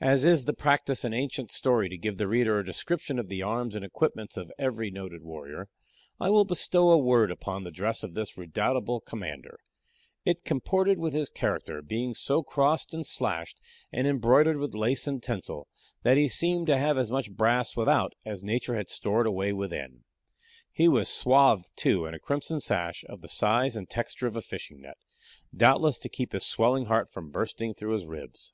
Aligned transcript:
As 0.00 0.24
it 0.24 0.32
is 0.32 0.44
the 0.46 0.52
practice 0.52 1.04
in 1.04 1.14
ancient 1.14 1.52
story 1.52 1.88
to 1.88 1.96
give 1.96 2.18
the 2.18 2.26
reader 2.26 2.58
a 2.58 2.64
description 2.64 3.20
of 3.20 3.28
the 3.28 3.40
arms 3.44 3.76
and 3.76 3.84
equipments 3.84 4.36
of 4.36 4.50
every 4.58 4.90
noted 4.90 5.22
warrior, 5.22 5.68
I 6.18 6.28
will 6.30 6.44
bestow 6.44 6.90
a 6.90 6.98
word 6.98 7.30
upon 7.30 7.62
the 7.62 7.70
dress 7.70 8.02
of 8.02 8.14
this 8.14 8.36
redoubtable 8.36 9.00
commander. 9.02 9.60
It 10.24 10.42
comported 10.42 10.98
with 10.98 11.14
his 11.14 11.30
character, 11.30 11.82
being 11.82 12.16
so 12.16 12.42
crossed 12.42 12.92
and 12.92 13.06
slashed, 13.06 13.60
and 13.92 14.08
embroidered 14.08 14.56
with 14.56 14.74
lace 14.74 15.06
and 15.06 15.22
tinsel, 15.22 15.68
that 16.02 16.16
he 16.16 16.28
seemed 16.28 16.66
to 16.66 16.76
have 16.76 16.98
as 16.98 17.12
much 17.12 17.30
brass 17.30 17.76
without 17.76 18.14
as 18.24 18.42
nature 18.42 18.74
had 18.74 18.88
stored 18.88 19.28
away 19.28 19.52
within. 19.52 20.02
He 20.72 20.88
was 20.88 21.08
swathed, 21.08 21.70
too, 21.76 22.06
in 22.06 22.14
a 22.14 22.18
crimson 22.18 22.58
sash, 22.58 23.04
of 23.08 23.22
the 23.22 23.28
size 23.28 23.76
and 23.76 23.88
texture 23.88 24.26
of 24.26 24.36
a 24.36 24.42
fishing 24.42 24.80
net 24.80 24.98
doubtless 25.56 25.98
to 25.98 26.08
keep 26.08 26.32
his 26.32 26.44
swelling 26.44 26.86
heart 26.86 27.08
from 27.08 27.30
bursting 27.30 27.72
through 27.72 27.92
his 27.92 28.04
ribs. 28.04 28.52